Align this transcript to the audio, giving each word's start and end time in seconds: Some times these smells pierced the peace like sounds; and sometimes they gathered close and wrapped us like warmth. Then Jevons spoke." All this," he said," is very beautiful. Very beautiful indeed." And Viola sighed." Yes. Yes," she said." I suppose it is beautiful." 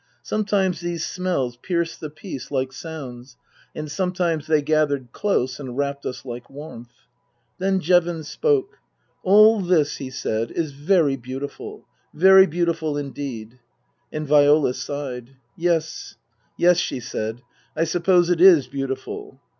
Some 0.23 0.45
times 0.45 0.79
these 0.81 1.05
smells 1.05 1.57
pierced 1.57 1.99
the 1.99 2.09
peace 2.09 2.49
like 2.49 2.73
sounds; 2.73 3.37
and 3.75 3.91
sometimes 3.91 4.47
they 4.47 4.63
gathered 4.63 5.11
close 5.11 5.59
and 5.59 5.77
wrapped 5.77 6.07
us 6.07 6.25
like 6.25 6.49
warmth. 6.49 6.89
Then 7.59 7.79
Jevons 7.79 8.27
spoke." 8.27 8.79
All 9.31 9.61
this," 9.61 9.97
he 9.97 10.09
said," 10.09 10.49
is 10.63 10.71
very 10.71 11.17
beautiful. 11.17 11.85
Very 12.15 12.47
beautiful 12.47 12.97
indeed." 12.97 13.59
And 14.11 14.25
Viola 14.27 14.73
sighed." 14.73 15.35
Yes. 15.55 16.15
Yes," 16.57 16.77
she 16.77 16.99
said." 16.99 17.43
I 17.77 17.83
suppose 17.83 18.31
it 18.31 18.41
is 18.41 18.65
beautiful." 18.67 19.39